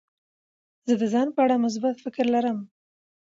زه 0.87 0.93
د 1.01 1.03
ځان 1.13 1.27
په 1.35 1.39
اړه 1.45 1.55
مثبت 1.65 1.95
فکر 2.05 2.25
لرم. 2.35 2.57